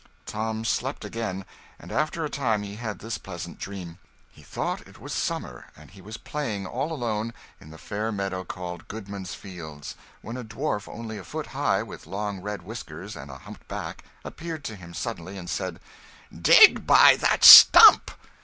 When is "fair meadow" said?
7.77-8.43